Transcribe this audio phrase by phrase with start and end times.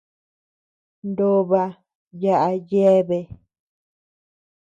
[1.15, 1.61] Nooba
[2.21, 3.27] yaʼa yeabea.